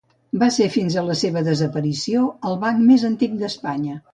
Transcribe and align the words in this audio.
Va 0.43 0.47
ser 0.55 0.67
fins 0.75 0.95
a 0.95 1.03
la 1.09 1.17
seva 1.19 1.43
desaparició 1.49 2.25
el 2.53 2.59
banc 2.65 2.83
més 2.89 3.07
antic 3.11 3.37
d'Espanya. 3.45 4.01